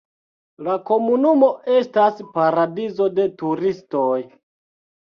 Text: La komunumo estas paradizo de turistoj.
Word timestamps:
La 0.67 0.77
komunumo 0.87 1.51
estas 1.75 2.27
paradizo 2.39 3.13
de 3.21 3.31
turistoj. 3.45 4.15